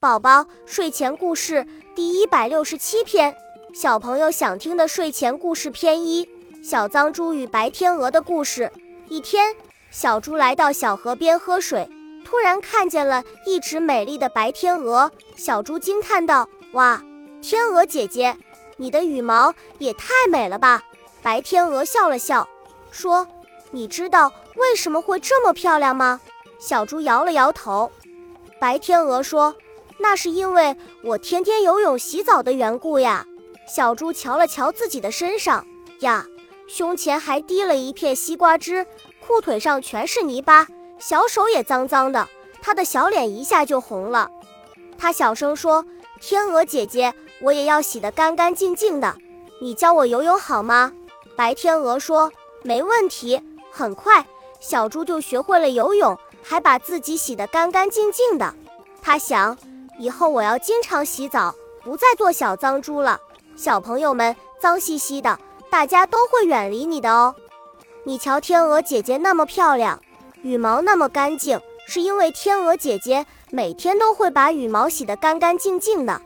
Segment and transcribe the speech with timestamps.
[0.00, 3.36] 宝宝睡前故事第一百六十七篇，
[3.74, 6.26] 小朋友想听的睡前故事篇一：
[6.62, 8.72] 小脏猪与白天鹅的故事。
[9.10, 9.54] 一天，
[9.90, 11.86] 小猪来到小河边喝水，
[12.24, 15.12] 突然看见了一只美丽的白天鹅。
[15.36, 17.04] 小猪惊叹道：“哇，
[17.42, 18.34] 天鹅姐姐，
[18.78, 20.82] 你的羽毛也太美了吧！”
[21.20, 22.48] 白天鹅笑了笑，
[22.90, 23.28] 说
[23.70, 26.22] ：“你知道为什么会这么漂亮吗？”
[26.58, 27.92] 小猪摇了摇头。
[28.58, 29.54] 白天鹅说。
[30.00, 30.74] 那是因为
[31.04, 33.26] 我天天游泳洗澡的缘故呀。
[33.68, 35.64] 小猪瞧了瞧自己的身上，
[36.00, 36.26] 呀，
[36.66, 38.84] 胸前还滴了一片西瓜汁，
[39.20, 40.66] 裤腿上全是泥巴，
[40.98, 42.26] 小手也脏脏的。
[42.60, 44.28] 他的小脸一下就红了。
[44.98, 45.84] 他小声说
[46.20, 49.14] ：“天鹅姐姐，我也要洗得干干净净的，
[49.60, 50.92] 你教我游泳好吗？”
[51.36, 52.32] 白天鹅说
[52.64, 53.40] ：“没问题。”
[53.70, 54.26] 很快，
[54.58, 58.52] 小猪就学会了游泳，还把自己洗得干干净净的。
[59.00, 59.56] 他想。
[60.00, 61.54] 以后我要经常洗澡，
[61.84, 63.20] 不再做小脏猪了。
[63.54, 67.34] 小朋友们，脏兮兮的，大家都会远离你的哦。
[68.04, 70.00] 你瞧，天鹅姐姐那么漂亮，
[70.40, 76.22] 羽毛那么干净，是因为天鹅姐姐每天都会把羽毛洗得干干净净的。